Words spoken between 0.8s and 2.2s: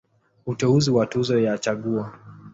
wa Tuzo ya Chaguo.